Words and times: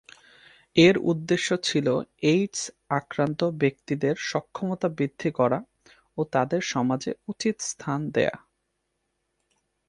এর 0.75 0.95
উদ্দেশ্য 1.03 1.47
ছিল 1.63 1.87
এইডস 2.23 2.61
আক্রান্ত 2.89 3.41
ব্যক্তিদের 3.53 4.15
সক্ষমতা 4.23 4.87
বৃদ্ধি 4.97 5.29
করা 5.31 5.59
ও 6.17 6.21
তাদের 6.31 6.61
সমাজে 6.63 7.11
উচিত 7.27 7.55
স্থান 7.61 7.99
দেওয়া। 8.11 8.37